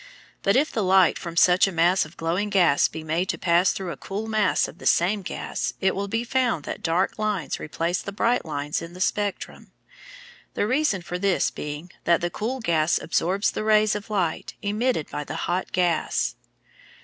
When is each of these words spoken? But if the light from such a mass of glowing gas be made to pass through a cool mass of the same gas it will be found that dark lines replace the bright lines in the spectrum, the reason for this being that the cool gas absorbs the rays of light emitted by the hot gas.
But 0.41 0.55
if 0.55 0.71
the 0.71 0.81
light 0.83 1.19
from 1.19 1.37
such 1.37 1.67
a 1.67 1.71
mass 1.71 2.05
of 2.05 2.17
glowing 2.17 2.49
gas 2.49 2.87
be 2.87 3.03
made 3.03 3.29
to 3.29 3.37
pass 3.37 3.71
through 3.71 3.91
a 3.91 3.97
cool 3.97 4.25
mass 4.25 4.67
of 4.67 4.79
the 4.79 4.87
same 4.87 5.21
gas 5.21 5.73
it 5.79 5.93
will 5.95 6.07
be 6.07 6.23
found 6.23 6.63
that 6.65 6.81
dark 6.81 7.19
lines 7.19 7.59
replace 7.59 8.01
the 8.01 8.11
bright 8.11 8.43
lines 8.43 8.81
in 8.81 8.93
the 8.93 8.99
spectrum, 8.99 9.71
the 10.55 10.65
reason 10.65 11.03
for 11.03 11.19
this 11.19 11.51
being 11.51 11.91
that 12.05 12.19
the 12.19 12.31
cool 12.31 12.61
gas 12.61 12.97
absorbs 12.99 13.51
the 13.51 13.63
rays 13.63 13.93
of 13.93 14.09
light 14.09 14.55
emitted 14.63 15.07
by 15.11 15.23
the 15.23 15.35
hot 15.45 15.71
gas. 15.71 16.33